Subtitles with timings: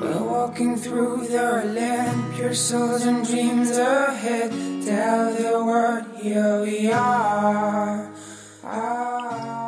[0.00, 4.50] We're walking through their land, pure souls and dreams ahead.
[4.82, 8.06] Tell the world, here we are.
[8.64, 9.60] are.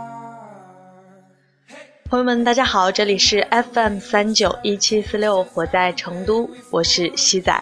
[2.08, 7.52] 朋友们，大家好，这里是 FM 三九一七四六，我在成都，我是西仔。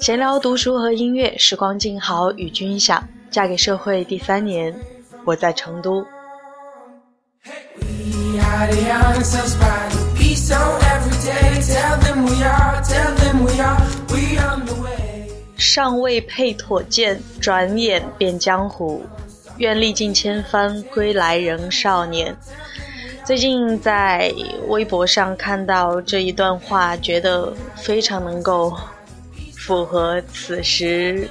[0.00, 3.06] 闲聊读书和音乐，时光静好，与君享。
[3.30, 4.74] 嫁给社会第三年，
[5.26, 6.02] 我在成都。
[7.44, 9.97] We are the
[10.38, 10.54] so
[10.94, 11.60] every day.
[11.60, 15.28] Tell them we are, tell them we are, we on the way.
[15.56, 19.04] 尚未配妥剑，转眼变江湖。
[19.58, 22.36] 愿历尽千帆，归来仍少年。
[23.24, 24.32] 最近在
[24.68, 28.72] 微博上看到这一段话，觉得非常能够
[29.56, 31.28] 符合此时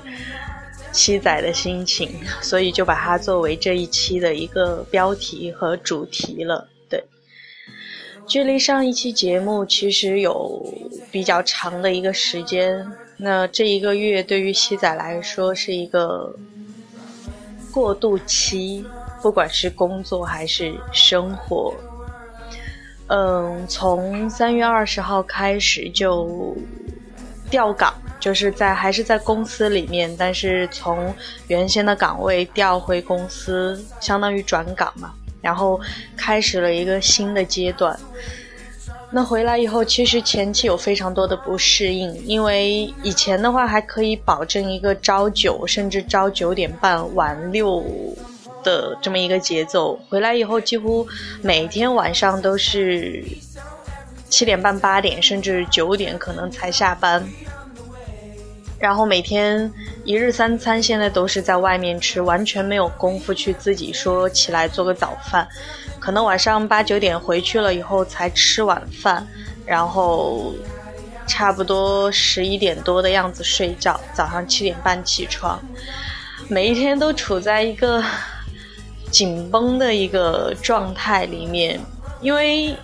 [0.92, 6.68] 七仔的心情，所以就把它作为这一期的一个标题和主题了。
[8.28, 10.62] 距离上一期节目其实有
[11.10, 16.36] 比较长的一个时间，那这一个月对于西仔来说是一个
[17.72, 18.86] 过渡期，
[19.22, 21.74] 不管是工作还是生活。
[23.08, 26.54] 嗯，从三月二十号开始就
[27.50, 31.16] 调岗，就是在还是在公司里面，但是从
[31.48, 35.14] 原先的岗位调回公司，相当于转岗嘛，
[35.48, 35.80] 然后
[36.18, 37.98] 开始了一个新的阶段。
[39.10, 47.82] 那回来以后，其实前期有非常多的不适应，因为以前的话还可以保证一个朝九甚至朝九点半晚六
[48.62, 51.08] 的这么一个节奏，回来以后几乎
[51.42, 53.24] 每天晚上都是
[54.28, 57.26] 七点半、八点甚至九点可能才下班，
[58.80, 59.72] 然后每天
[60.04, 65.48] 一日三餐现在都是在外面吃，完全没有功夫去自己说起来做个早饭。
[66.00, 69.26] 可能晚上八九点回去了以后才吃晚饭，
[69.66, 70.54] 然后
[71.26, 75.60] 差不多十一点多的样子睡觉，早上七点半起床，
[76.48, 78.02] 每一天都处在一个
[79.10, 81.80] 紧绷的一个状态里面，
[82.22, 82.76] 因为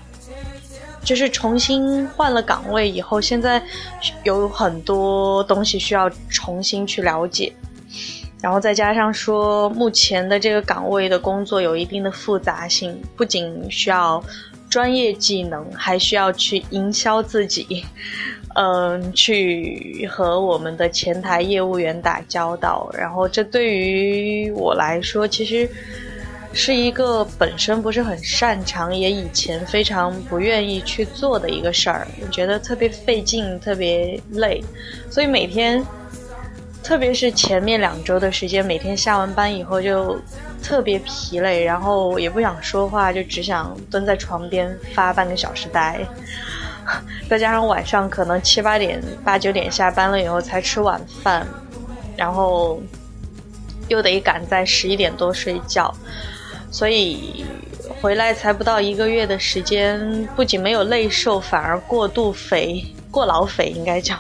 [1.04, 3.62] 就是重新换了岗位以后，现在
[4.24, 7.52] 有很多东西需要重新去了解。
[8.42, 14.22] 然后再加上说，目前的这个岗位的工作有一定的复杂性，不仅需要
[14.70, 17.86] 专业技能，还需要去营销自己，
[18.56, 22.90] 嗯， 去和我们的前台业务员打交道。
[22.98, 25.70] 然后这对于我来说，其实
[26.54, 34.64] 是一个本身不是很擅长，也以前非常不愿意去做的一个事儿，我觉得特别费劲，特别累，
[35.10, 35.86] 所以每天。
[36.84, 40.20] 特别是前面两周的时间，每天下完班以后就
[40.62, 46.06] 特别疲累，然后也不想说话，就只想蹲在床边发半个小时呆。
[47.30, 51.48] 再加上晚上可能七八点、八九点下班了以后才吃晚饭，
[52.18, 52.82] 然后
[53.88, 55.90] 又得赶在十一点多睡觉，
[56.74, 57.46] 所以
[58.02, 64.20] 回来才不到一个月的时间，不仅没有累瘦，反而过度肥、过劳肥应该讲。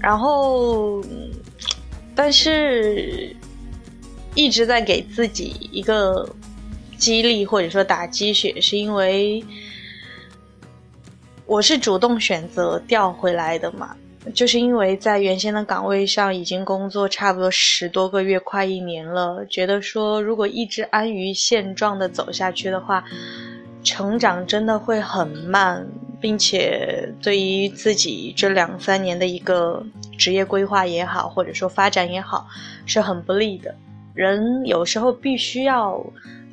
[0.00, 1.00] 然后，
[2.12, 3.34] 但是
[4.34, 6.28] 一直在给自己一个
[6.98, 9.44] 激励或者说打鸡血，是因为
[11.46, 13.96] 我是主动选择调回来的嘛，
[14.34, 23.04] 就是因为在原先的岗位上已经工作差不多十多个月，快一年了，觉得说如果一直安于现状的走下去的话，
[23.82, 25.86] 成长真的会很慢。
[26.20, 29.84] 并且对于自己这两三年的一个
[30.16, 32.46] 职业规划也好，或者说发展也好，
[32.86, 33.74] 是很不利的。
[34.14, 36.00] 人有时候必须要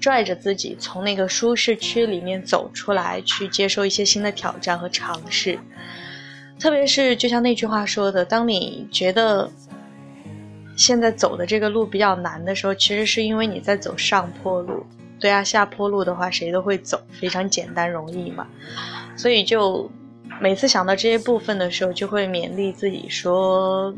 [0.01, 5.59] 拽着自己从那个舒适区里面走出来，去接受一些新的挑战和尝试。
[6.59, 9.49] 特别是就像那句话说的，当你觉得
[10.75, 14.85] 现在走的这个路比较难的时候，其实是因为你在走上坡路。
[15.19, 18.47] 对啊，下坡路的话谁都会走，非常简单容易嘛。
[19.17, 19.89] 所以就
[20.39, 23.93] 每次想到这些部分的时候，就会勉励自己说，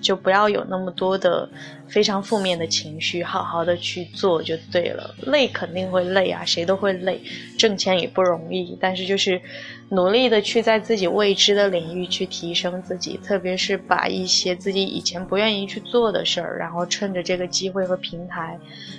[0.00, 1.48] 就不要有那么多的
[1.88, 5.14] 非常负面的情绪，好好的去做就对了。
[5.26, 7.20] 累肯定会累啊，谁都会累，
[7.58, 8.78] 挣钱也不容易。
[8.80, 9.40] 但是就是
[9.88, 18.56] 努力的去在自己未知的领域去提升自己，特别是把一些自己以前不愿意去做的事儿，然后趁着这个机会和平台，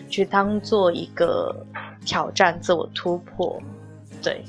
[0.10, 1.66] 去当做一个
[2.06, 3.62] 挑战，自我突破，
[4.22, 4.44] 对。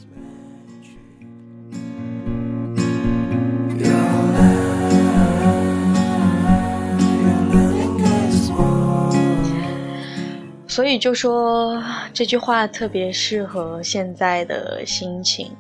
[10.71, 11.83] 所以就说
[12.15, 15.51] 这句话特别适合现在的心情。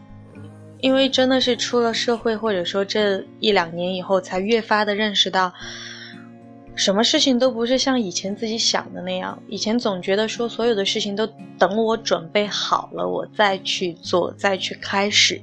[0.78, 5.52] 因为真的是出了社会，或者说这一两年以后，才越发的认识到，
[6.76, 9.36] 什么事情都不是像以前自己想的那样。
[9.48, 11.26] 以前总觉得说所有的事情都
[11.58, 15.42] 等我准备好了，我再去做，再去开始。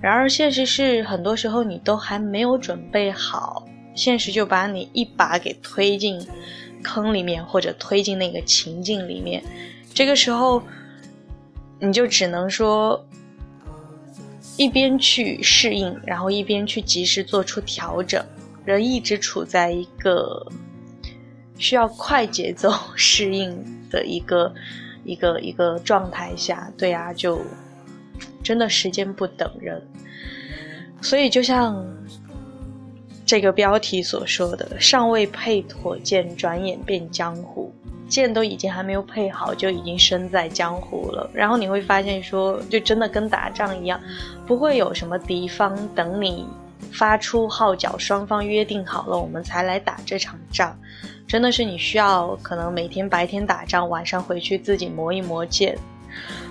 [0.00, 6.18] 然而现实是，很多时候你都还没有准备好，现实就把你一把给推进
[6.84, 9.42] 坑里面，或者推进那个情境里面。
[9.92, 10.62] 这个时候。
[11.80, 13.04] 你就只能说，
[14.56, 18.24] 一边去适应，然后一边去及时做出调整。
[18.64, 20.46] 人一直处在一个
[21.58, 23.54] 需要快节奏 适应
[23.90, 24.54] 的一个
[25.04, 27.42] 一个一个状态下，对啊，就
[28.42, 29.86] 真的时间不等人。
[31.02, 31.84] 所以就像
[33.24, 37.72] 这个标题所说的：“尚未配妥剑，转眼变江湖。”
[38.06, 41.28] 剑都已经还没有配好，就已经身在江湖了。
[41.32, 43.98] 然后你会发现，说就真的跟打仗一样，
[44.46, 46.46] 不会有什么敌方等你
[46.92, 50.78] 发出号角，双方约定好了，我们才来打这场仗。
[51.26, 55.76] 真的是你需要可能每天白天打仗，晚上回去自己磨一磨剑，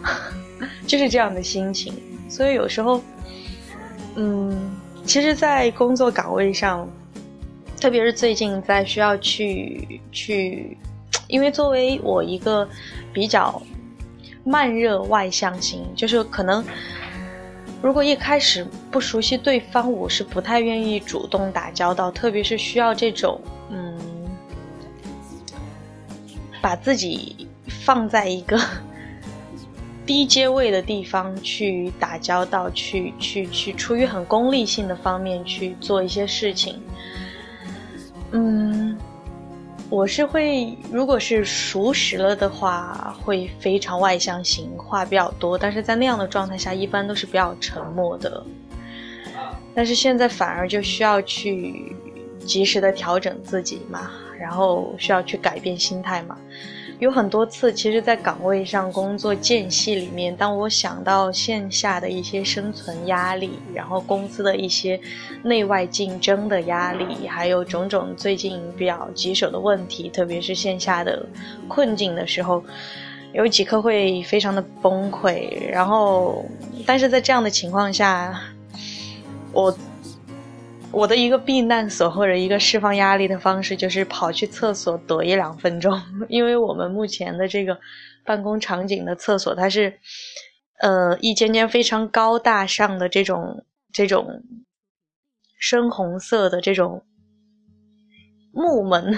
[0.88, 1.94] 就是这样的心情。
[2.28, 3.00] 所以有时候，
[4.16, 6.88] 嗯，其实，在工作岗位上，
[7.80, 10.78] 特别是最近在需要去去。
[11.28, 12.68] 因为作为我一个
[13.12, 13.62] 比较
[14.44, 16.64] 慢热外向型，就是可能
[17.82, 23.40] 如果一开始不熟悉对方，我是不太愿意主动打交道，特别是需要这种
[23.70, 23.98] 嗯，
[26.62, 28.60] 把自己放在一个
[30.06, 36.82] 低阶位的地方去打交道，去去去，出于很功利性的方面去做一些事情，
[38.32, 38.98] 嗯。
[39.90, 45.56] 我是会，如果是熟识了的话，会非常外向型，话比较多。
[45.56, 48.44] 但是在那样的状态下，一般都是比较沉默的。
[49.76, 51.96] 但是现在反而就需要去
[52.40, 54.10] 及时的调整自己嘛，
[54.40, 56.36] 然后需要去改变心态嘛。
[57.00, 64.98] 有很多次，其实，在岗位上工作间隙里面，当我想到线下的一些生存压力，然后公司的一些
[65.44, 71.26] 内外竞争的压力，还有种种最近比较棘手的问题，特别是线下的
[71.68, 72.64] 困境的时候，
[73.34, 75.70] 有几刻会非常的崩溃。
[75.70, 76.46] 然后，
[76.86, 78.40] 但是在这样的情况下，
[79.52, 79.76] 我。
[80.94, 86.00] 我的一个避难所或者一个释放压力的方式，就是跑去厕所躲一两分钟。
[86.30, 87.76] 因为我们目前的这个
[88.24, 90.00] 办公场景的厕所，它是
[90.82, 94.44] 呃一间间非常高大上的这种这种
[95.58, 97.04] 深红色的这种
[98.52, 99.18] 木门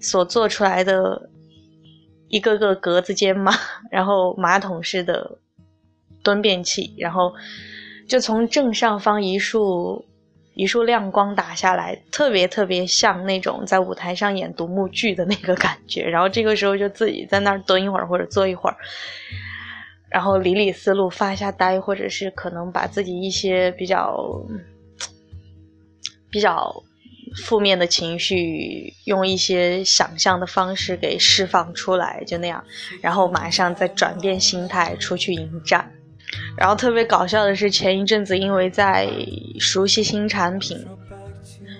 [0.00, 1.28] 所做出来的
[2.28, 3.52] 一个个格子间嘛，
[3.90, 5.38] 然后马桶式的
[6.22, 7.34] 蹲便器，然后
[8.08, 10.04] 就从正上方一束。
[10.60, 16.02] 一束亮光打下来，特别特别像那种在舞台上演独幕剧的那个感觉。
[16.02, 18.76] 然后这个时候就自己在那儿蹲一会儿或者坐一会儿，
[20.10, 24.14] 然后理理思路，发一下呆，或者是可能把自己一些比较
[26.30, 26.70] 比较
[27.42, 32.62] 负面的情绪，用一些想象的方式给释放出来，就那样，
[33.00, 35.90] 然后马上再转变心态出去迎战。
[36.56, 39.08] 然后特别搞笑的是，前一阵子因为在
[39.58, 40.78] 熟悉新产品，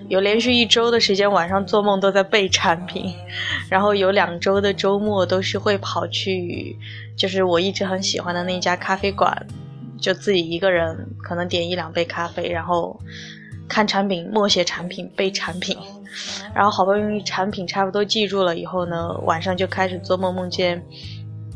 [0.09, 3.15] 有连续一周的时间晚上做梦都在背产品，
[3.69, 6.77] 然后有两周的周末都是会跑去，
[7.17, 9.47] 就是我一直很喜欢的那家咖啡馆，
[10.01, 12.99] 就自己一个人可能点一两杯咖啡，然后
[13.69, 15.77] 看产品、默写产品、背产品，
[16.55, 20.83] 然后好不容易产品差不多记住了以后呢，晚上就开始做梦，梦见。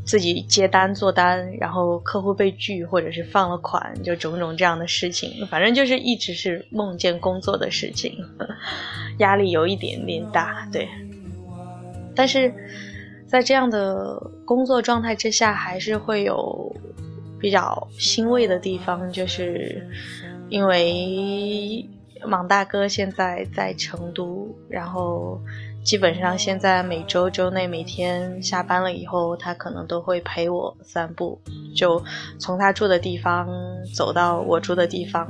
[0.04, 8.14] 自己接单做单，然后客户被拒或者是放了款，就种种这样的事情，反正就是一直是梦见工作的事情，
[9.18, 10.88] 压力有一点点大，对。
[12.14, 12.52] 但是
[13.26, 16.74] 在这样的工作状态之下，还是会有
[17.40, 19.84] 比较欣慰的地方，就是
[20.50, 21.88] 因为
[22.26, 25.40] 莽大哥现在在成都，然后。
[25.84, 31.38] 基本上现在每周周内每天下班了以后，他可能都会陪我散步，
[31.76, 32.02] 就
[32.38, 33.46] 从他住的地方
[33.94, 35.28] 走到我住的地方，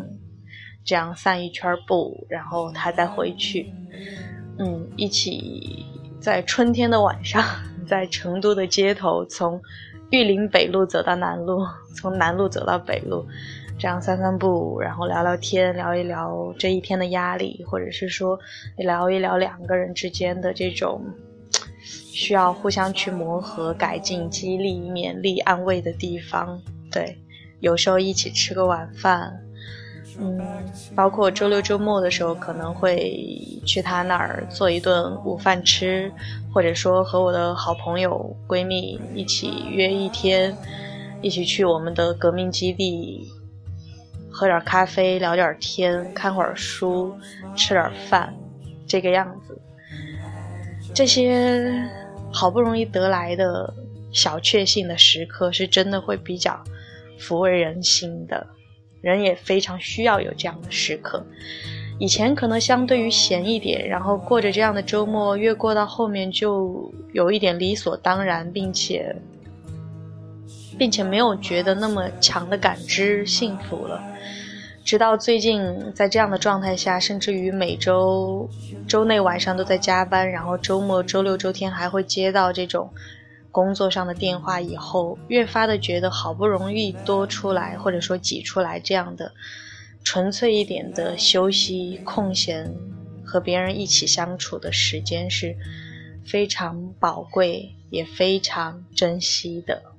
[0.85, 3.73] 这样散一圈步，然后他再回去。
[4.59, 5.85] 嗯，一起
[6.21, 7.43] 在春天的晚上，
[7.85, 9.61] 在成都的街头，从
[10.11, 13.27] 玉林北路走到南路，从南路走到北路。
[13.79, 18.39] 这样散散步，然后聊聊天，聊一聊这一天的压力，或者是说
[18.77, 21.03] 聊一聊两个人之间的这种
[21.83, 26.61] 需要互相去磨合、改进、激励、勉励、安慰的地方。
[26.91, 27.19] 对，
[27.61, 29.37] 有时候一起吃个晚饭，
[30.21, 30.41] 嗯，
[30.95, 33.21] 包括周六周末的时候，可能会
[33.67, 36.11] 去他那儿做一顿午饭吃，
[36.53, 40.57] 或者说和我的好朋友闺蜜一起约一天，
[41.21, 43.29] 一起去我们的革命基地，
[44.37, 47.17] 喝点咖啡，聊点天，看会儿书，
[47.55, 48.35] 吃点饭，
[48.85, 49.57] 这个样子。
[50.93, 51.73] 这些
[52.33, 53.73] 好不容易得来的
[54.11, 56.61] 小确幸的时刻，是真的会比较
[57.17, 58.45] 抚慰人心的。
[59.01, 61.25] 人也非常需要有这样的时刻。
[62.01, 69.15] 以前可能相对于闲一点，然后过着这样的周末，越过到后面就有一点理所当然，并且，
[70.79, 74.03] 并且没有觉得那么强的感知幸福了。
[74.85, 78.49] 直到最近，在这样的状态下，甚至于每周
[78.87, 82.91] 周内晚上都在加班，然后周末、周六、周天还会接到这种。
[83.51, 89.31] 工作上的电话以后，越发的觉得好不容易多出来，或者说挤出来这样的
[90.03, 92.75] 纯粹一点的休息空闲，
[93.25, 95.57] 和别人一起相处的时间是
[96.27, 99.94] 非常宝贵，也非常珍惜的。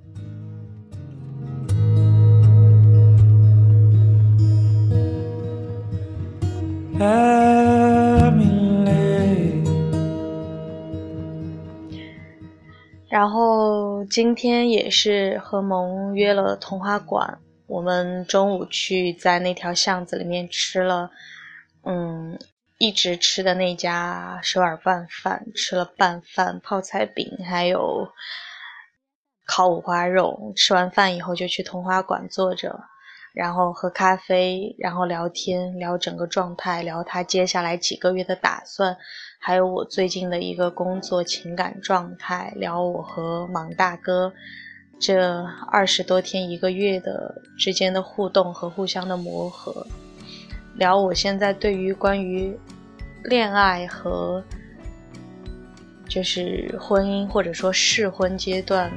[13.15, 21.09] 然后今天也是和萌约了童话馆，我们中午去在那条巷子里面吃了，
[21.85, 22.37] 嗯，
[22.77, 28.05] 一直吃的那家首尔拌饭，吃了拌饭、泡菜饼，还有
[29.47, 30.51] 烤五花肉。
[30.53, 32.77] 吃完饭以后就去童话馆坐着，
[33.33, 38.97] 然后喝咖啡，然后聊天，聊整个状态，聊他接下来几个月的打算。
[39.47, 44.33] 还有我最近的一个工作情感状态，聊我和莽大哥
[44.99, 49.85] 这二十多天一个月的之间的互动和互相的磨合，
[50.73, 52.57] 聊我现在对于关于
[53.25, 54.43] 恋爱和
[56.09, 58.91] 就是婚姻或者说适婚阶段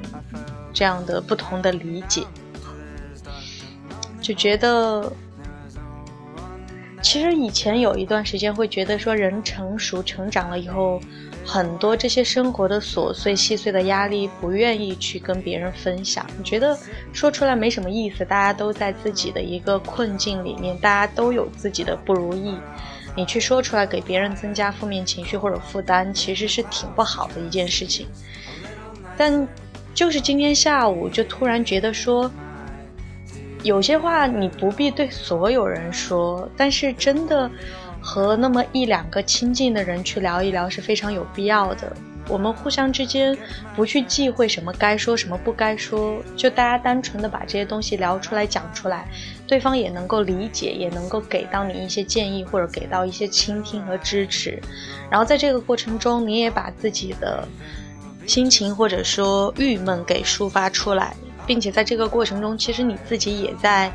[0.73, 2.23] 这样的不同的理解，
[4.23, 5.12] 就觉得。
[7.00, 11.00] 其实以前有一段时间会觉得说人成熟成长了以后，
[11.47, 16.76] 很多这些生活的琐碎细碎的压力不愿意去跟别人分享，觉得
[17.12, 22.59] 说出来没什么意思，大家都在自己的一个困境里面，大家都有自己的不如意，
[23.17, 28.07] 你去说出来给别人增加负面情绪或者负担，其实是挺不好的一件事情。
[29.17, 29.47] 但
[29.95, 32.31] 就是今天下午就突然觉得说。
[33.69, 37.51] 有些话你不必对所有人说，但是真的
[38.01, 41.95] 和那么一两个亲近的人去聊一聊是非常有必要的。
[42.31, 43.37] 我们互相之间
[43.77, 49.07] 不去忌讳什么该说什么不该说，就大家单纯的把这些东西聊出来讲出来，
[49.47, 54.59] 对方也能够理解，也能够给到你一些建议或者给到一些倾听和支持。
[55.11, 57.47] 然后在这个过程中，你也把自己的
[58.27, 61.15] 心情或者说郁闷给抒发出来。
[61.49, 63.90] 并且在这个过程中，其实你自己也在，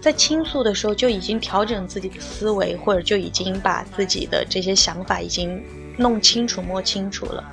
[0.00, 5.62] 在倾诉的时候就已经调整自己的思维，或者就已经把自己的这些想法已经
[5.98, 7.44] 弄清楚、摸清楚了。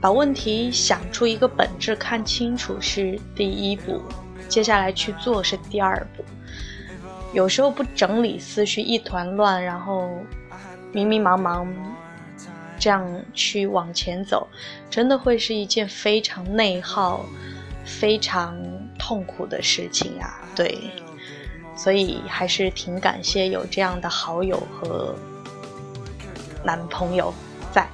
[0.00, 4.00] 把问题想出一个本质、看清楚是第一步，
[4.48, 6.24] 接下来去做是第二步。
[7.32, 10.08] 有时候不整理思绪，一团乱，然后
[10.92, 11.66] 迷迷茫茫
[12.78, 14.48] 这样去往前走，
[14.88, 17.26] 真的会是一件非常内耗。
[17.84, 18.56] 非常
[18.98, 20.78] 痛苦的事情啊，对，
[21.76, 25.14] 所以还是挺感谢有这样的好友和
[26.62, 27.32] 男朋友
[27.72, 27.86] 在。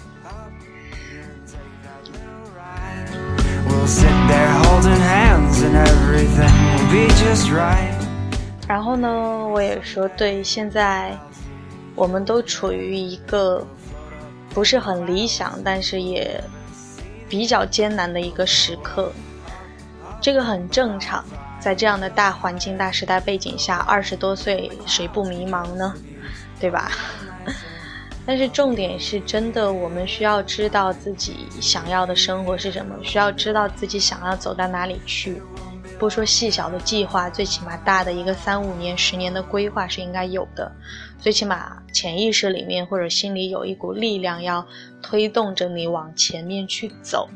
[8.68, 9.08] 然后呢，
[9.48, 11.16] 我也说，对，现在
[11.94, 13.64] 我们都处于一个
[14.50, 16.42] 不是很理想，但是也
[17.28, 19.12] 比较艰难的一个时刻。
[20.26, 21.24] 这个很正常，
[21.60, 25.94] 在这样的大环境、大时代背景下，二十多岁谁不迷茫呢？
[26.58, 26.90] 对吧？
[28.26, 35.40] 但是重点是真的，我们需要知道自己想要的生活是什么，需要知道自己想要走到哪里去。
[35.96, 40.72] 不说细小的计划，最起码大的一个三五年、十年的规划是应该有的。
[41.20, 44.66] 最起码潜意识里面或者心里有一股力量，要
[45.00, 47.28] 推动着你往前面去走，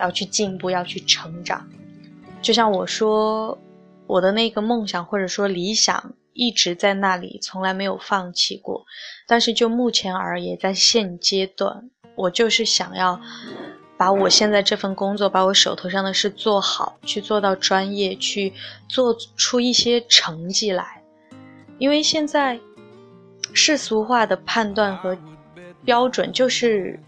[0.00, 1.68] 要去进步，要去成长。
[2.46, 3.58] 就像我说，
[4.06, 8.86] 我的那个梦想或者说理想一直在那里，从来没有放弃过。
[9.26, 13.20] 但是就目前而言，在现阶段，我就是想要
[13.96, 18.52] 把我现在这份工作，把我手头上的事做好，去做到专业，去
[18.88, 21.02] 做出一些成绩来。
[21.78, 22.60] 因为现在
[23.54, 25.18] 世俗化的判断和
[25.84, 27.00] 标准就是。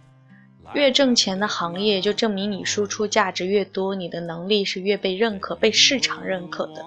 [0.74, 6.84] 越挣钱的行业，就证明你输出价值越多，你的能力是越被认可、被市场认可的。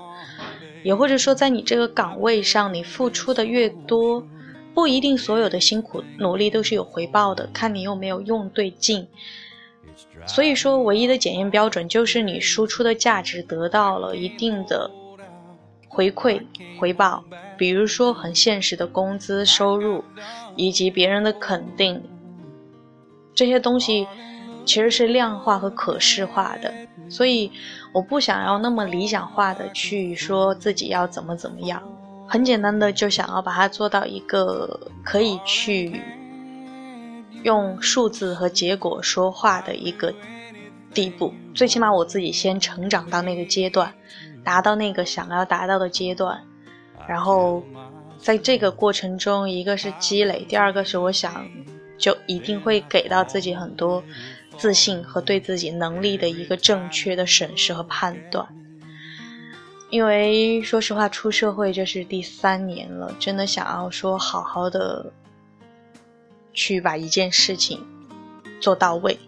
[0.83, 4.25] 也或者说，在你这个岗位上，你付出的越多，
[4.73, 9.07] 不一定所有的辛苦努力都是有回报的，看你有没有用对劲。
[10.25, 14.89] 所以说，唯一的检验标准就是你输出的价值得到了一定的
[15.87, 16.41] 回馈、
[16.79, 17.23] 回报，
[17.57, 20.03] 比如说很现实的工资收入，
[20.55, 22.01] 以及别人的肯定。
[23.33, 24.07] 这些东西
[24.65, 26.71] 其实是量化和可视化的，
[27.09, 27.51] 所以
[27.93, 31.81] 我不想要那么理想化的去说自己要怎么怎么样，
[32.27, 36.01] 很简单的就想要把它做到一个可以去
[37.43, 40.13] 用数字和结果说话的一个
[40.93, 43.91] 地步，最起码我自己先成长到那个阶段，
[44.43, 46.39] 达到那个想要达到的阶段，
[47.07, 47.63] 然后
[48.19, 51.43] 在这个过程中，一个是积累，第二个是我想。
[52.01, 54.03] 就一定会给到自己很多
[54.57, 58.45] 自信和对自己能力的一个正确的审视和判断。
[59.91, 65.13] 因为说实话，出社会这是第三年了，真的想要说好好的
[66.53, 67.79] 去把一件事情
[68.59, 69.19] 做到位。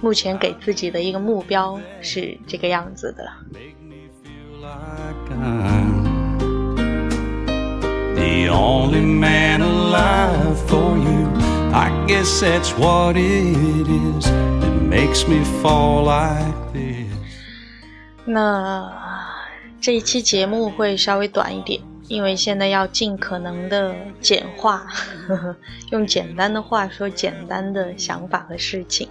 [0.00, 3.32] 目前给自己的一个目标是这个样子的。
[8.14, 11.43] The only man alive for you.
[11.76, 17.12] I guess that's what it is that makes me fall like this.
[18.24, 18.92] 那
[19.80, 24.86] 这一期节目会稍微短一点，因为现在要尽可能的简化，
[25.26, 25.56] 呵 呵
[25.90, 29.08] 用简单的话说简单的想法和事情。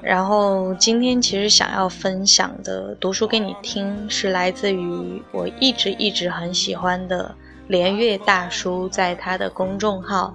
[0.00, 7.34] 然后今天其实想要分享的读书给你听，是来自于我一直一直很喜欢的
[7.68, 10.34] 连岳大叔在他的公众号。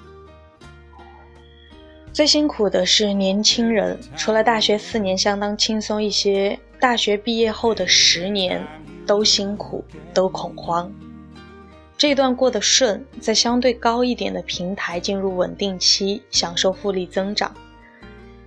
[2.13, 8.61] 最辛苦的是年轻人，除了大学四年相当轻松一些，大学毕业后的十年
[9.07, 9.81] 都辛苦，
[10.13, 10.91] 都恐慌。
[11.97, 17.49] 这段过得顺，在相对高一点的平台进入稳定期，享受复利增长；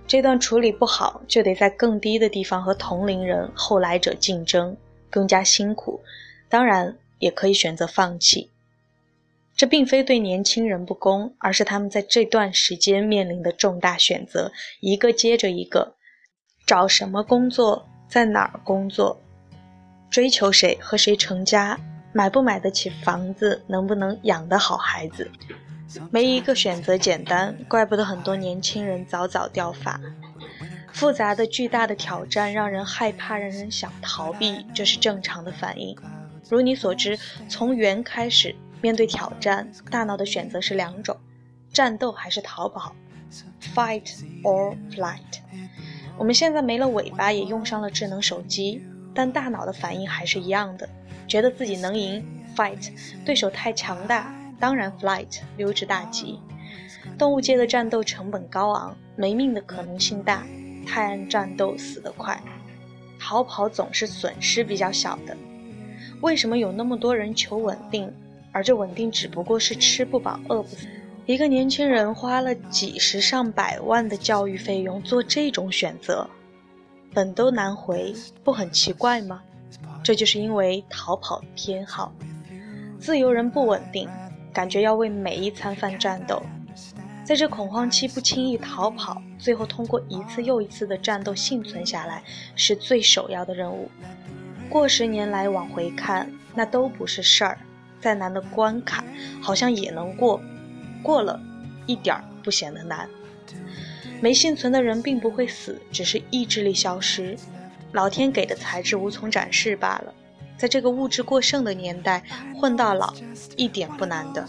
[0.05, 4.77] 这段处理不好，就得在更低的地方和同龄人、后来者竞争，
[5.09, 5.99] 更加辛苦。
[6.47, 8.51] 当然，也可以选择放弃。
[9.55, 15.95] 这并非对年轻人不公，而是他们在这段时间面临的重大选择，一个接着一个：
[16.65, 19.21] 找什么工作，在哪儿工作，
[20.09, 21.79] 追求谁，和谁成家，
[22.11, 25.31] 买不买得起房子，能不能养得好孩子。
[26.11, 30.01] 没一个选择简单，怪不得很多年轻人早早掉发。
[30.91, 35.95] 复杂的、巨大的挑战让人害怕，让人想逃避，这是正常的反应。
[36.49, 38.53] 如你所知，从猿开始。
[38.85, 41.17] 面对挑战，大脑的选择是两种：
[41.73, 42.95] 战斗还是逃跑
[43.73, 44.07] ，fight
[44.43, 45.39] or flight。
[46.19, 50.87] 我们现在没了尾巴，也用上了智能手机，但大脑的反应还是一样的，
[51.27, 52.23] 觉得自己能赢
[52.55, 52.91] ，fight；
[53.25, 56.39] 对手太强大，当然 flight，溜之大吉。
[57.17, 60.45] 动物界的战斗成本高昂，没命的可能性大，
[60.85, 62.39] 太暗战斗死得快，
[63.19, 65.35] 逃跑总是损失比较小的。
[66.21, 68.13] 为什么有那么多人求稳定？
[68.55, 70.87] 而这稳定只不过是吃不饱饿不死。
[71.25, 76.25] 一个年轻人花了几十上百万的教育费用做这种选择，
[77.13, 78.15] 本都难回，
[78.45, 79.41] 不很奇怪吗？
[80.01, 82.13] 这就是因为逃跑偏好。
[82.97, 84.07] 自由人不稳定，
[84.53, 86.41] 感觉要为每一餐饭战斗，
[87.25, 92.23] 在这恐慌期不轻易逃跑，最后通过一次又一次的战斗幸存下来，
[92.55, 93.91] 是最首要的任务。
[94.69, 97.57] 过十年来往回看，那都不是事儿。
[98.05, 99.03] 再难的关卡，
[99.41, 100.39] 好像也能过，
[101.01, 101.41] 过了，
[101.87, 103.09] 一点儿不显得难。
[104.21, 107.35] 没幸存的人并不会死，只是意志力消失，
[107.93, 110.13] 老天给的才智无从展示罢了。
[110.55, 112.23] 在这个物质过剩的年代，
[112.55, 113.11] 混到老
[113.57, 114.47] 一点不难的。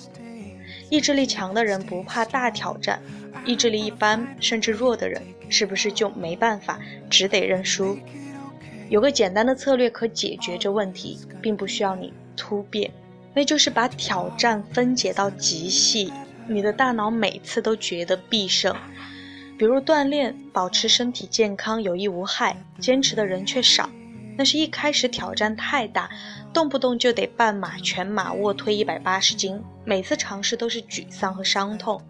[0.90, 3.00] 意志力强的人不怕大挑战，
[3.46, 7.98] 意志力一般甚至弱的人，是不是就没办法，只得认输？
[8.90, 12.92] 有个简单的策略可解决这问题，并不需要你突变。
[13.36, 16.10] 那就是把挑战分解到极细，
[16.48, 18.74] 你的大脑每次都觉得必胜。
[19.58, 23.90] 比如锻炼，保持身体健康有益无害，坚持的人却少，
[24.38, 26.08] 那是一开始挑战太大，
[26.50, 32.00] 动不动就得半马、全马、卧推一百八十斤，每次尝试都是沮丧和伤痛。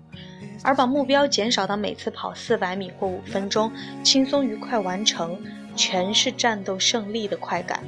[0.63, 3.73] 而把目标减少到每次跑四百米或五分钟，
[4.05, 5.37] 轻松愉快完成，
[5.75, 7.83] 全是战斗胜利的快感。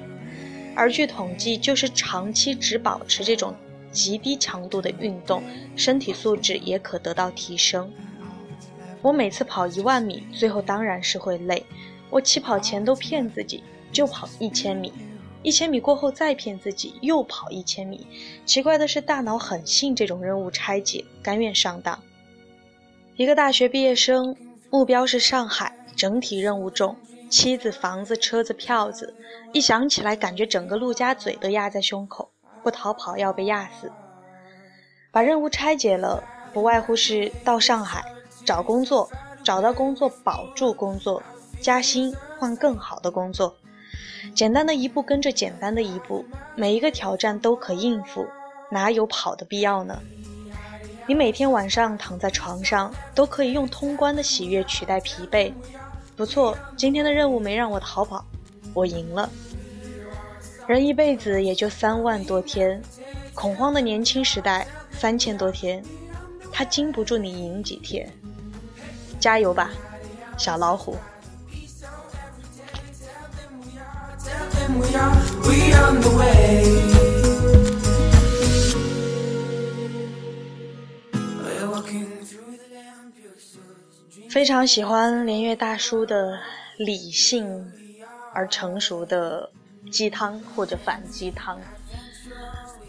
[0.79, 3.53] 而据统计，就是长期只保持这种
[3.91, 5.43] 极低强度的运动，
[5.75, 7.93] 身体素质也可得到提升。
[9.03, 11.67] 我每次跑一万米，最后当然是会累。
[12.11, 14.93] 我起跑前都骗自己，就跑一千米，
[15.43, 18.07] 一千米过后再骗自己，又跑一千米。
[18.47, 21.99] 奇怪的是，大脑很信这种任务拆解，甘愿上当。
[23.17, 24.37] 一个大学毕业生，
[24.71, 26.95] 目标是上海，整体任务重，
[27.29, 29.15] 妻子、房子、车子、票子，
[29.53, 32.31] 一想起来，感觉整个陆家嘴都压在胸口，
[32.63, 33.93] 不逃跑要被压死。
[35.11, 38.05] 把任务拆解了，不外乎是到上海
[38.45, 39.11] 找工作，
[39.45, 41.23] 找到工作保住工作，
[41.61, 43.57] 加薪换更好的工作，
[44.35, 46.25] 简单的一步跟着简单的一步，
[46.57, 48.27] 每一个挑战都可应付，
[48.71, 50.01] 哪有跑的必要呢？
[51.07, 55.53] 你每天晚上躺在床上，都可以用通关的喜悦取代疲惫。
[56.19, 58.25] 不错，今天的任务没让我逃跑，
[58.75, 59.31] 我赢了。
[60.67, 62.83] 人一辈子也就三万多天，
[63.35, 65.81] 恐慌的年轻时代三千多天，
[66.51, 68.13] 他经不住你赢几天。
[69.21, 69.71] 加油吧，
[70.37, 70.97] 小老虎！
[84.29, 86.39] 非常喜欢连岳大叔的
[86.77, 87.73] 理性
[88.35, 89.51] 而成熟的
[89.91, 91.59] 鸡汤或者反鸡汤，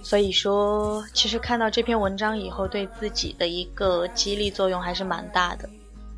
[0.03, 5.67] 所以说，其实看到这篇文章以后，对自己的一个激励作用还是蛮大的。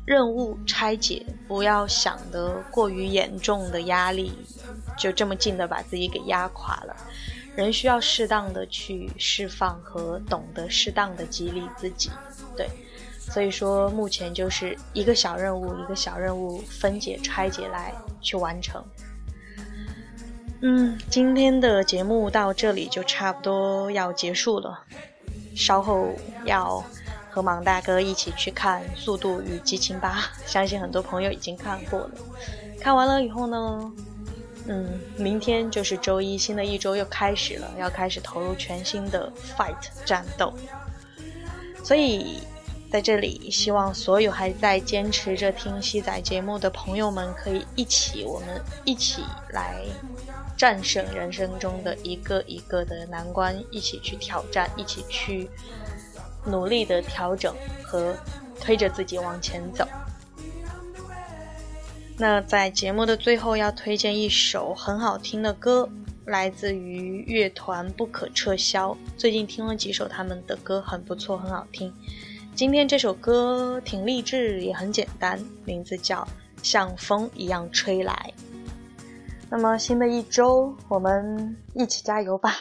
[0.04, 4.32] 任务拆解，不要想得过于严重的压力，
[4.98, 6.96] 就这么近的把自己给压垮了。
[7.54, 12.10] 人需要适当的去释放和懂得适当的激励自己，
[12.56, 12.68] 对。
[13.32, 17.90] 所以说，目前就是一个小任务，一个小任务分解拆解来
[18.20, 18.84] 去完成。
[20.60, 24.78] 嗯，今天的节目到这里就差不多要结束了。
[25.56, 26.10] 稍后
[26.44, 26.84] 要
[27.30, 32.10] 和芒大哥一起去看《速度与激情八》，相信很多朋友已经看过了。
[32.78, 33.92] 看完了以后呢，
[34.66, 40.52] 嗯，明天就是周一，新的一周又开始了，要开始投入全新的 fight 战斗。
[41.82, 42.36] 所以。
[42.92, 49.82] 在这里，希望所有还在坚持着听西仔节目的朋友们，可以一起，我们一起来
[50.58, 55.48] 战胜人生中的一个一个的难关，一起去挑战，一起去
[56.44, 58.14] 努力的调整和
[58.60, 59.88] 推着自己往前走。
[62.18, 65.88] 那在节目的最后，要推荐一首很好听的歌，
[66.26, 68.94] 来自于乐团不可撤销。
[69.16, 71.90] 最近听了几首他们的歌，很不错，很好听。
[72.54, 76.22] 今天这首歌挺励志，也很简单，名字叫
[76.62, 78.34] 《像风一样吹来》。
[79.50, 82.60] 那么新的一周，我们一起加油吧！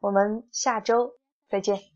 [0.00, 1.12] 我们下周
[1.48, 1.89] 再见。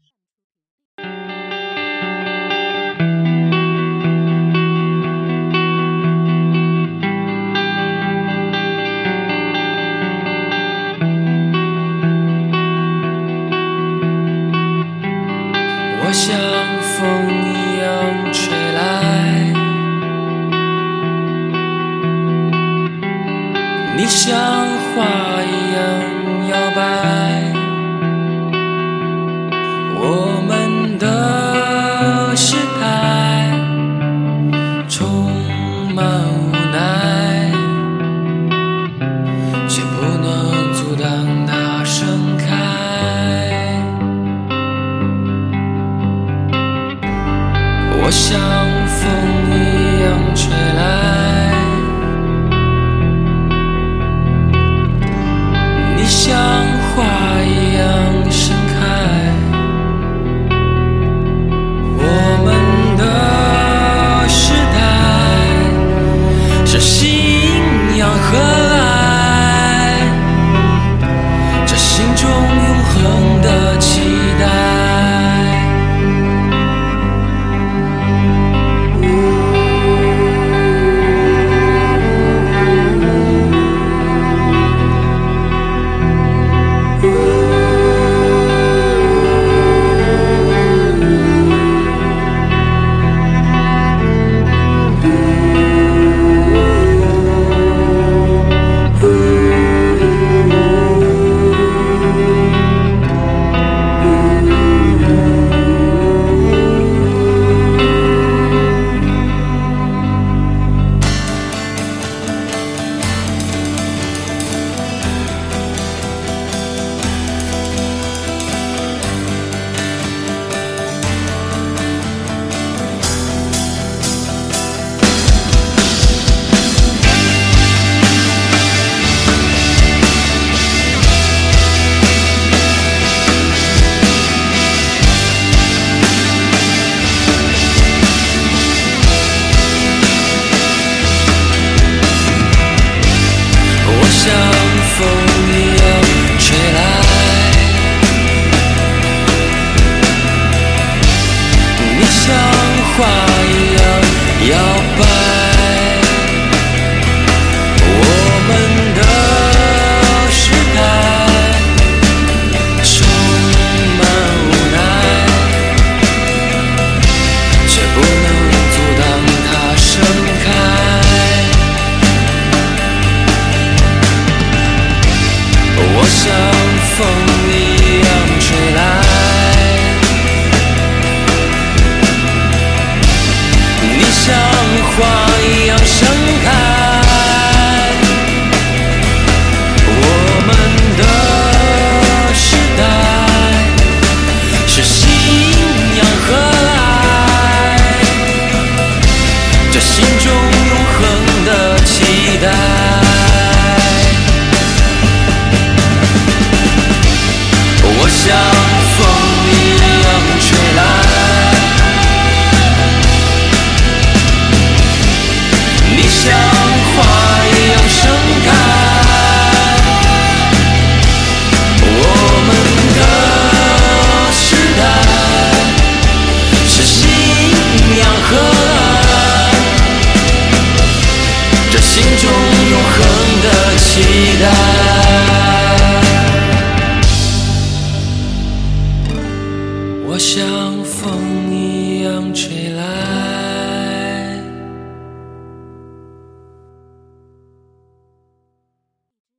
[199.94, 200.43] 心中